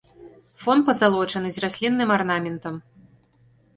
Фон 0.63 0.79
пазалочаны 0.87 1.49
з 1.57 1.65
раслінным 1.67 2.09
арнаментам. 2.17 2.75